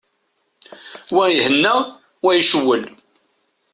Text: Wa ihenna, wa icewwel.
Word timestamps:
Wa 1.15 1.25
ihenna, 1.37 1.73
wa 2.23 2.31
icewwel. 2.41 2.83